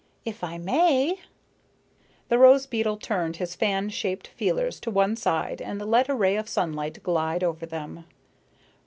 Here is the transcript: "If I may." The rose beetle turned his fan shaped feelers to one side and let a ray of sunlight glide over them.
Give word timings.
"If 0.25 0.43
I 0.43 0.57
may." 0.57 1.19
The 2.29 2.39
rose 2.39 2.65
beetle 2.65 2.97
turned 2.97 3.35
his 3.35 3.53
fan 3.53 3.89
shaped 3.91 4.25
feelers 4.29 4.79
to 4.79 4.89
one 4.89 5.15
side 5.15 5.61
and 5.61 5.79
let 5.79 6.09
a 6.09 6.15
ray 6.15 6.37
of 6.37 6.49
sunlight 6.49 7.03
glide 7.03 7.43
over 7.43 7.67
them. 7.67 8.05